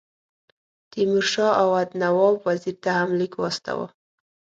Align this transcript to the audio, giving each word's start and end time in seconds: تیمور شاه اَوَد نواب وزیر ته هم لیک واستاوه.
تیمور 0.91 1.25
شاه 1.33 1.53
اَوَد 1.63 1.89
نواب 2.01 2.35
وزیر 2.47 2.75
ته 2.83 2.89
هم 2.99 3.09
لیک 3.19 3.33
واستاوه. 3.37 3.87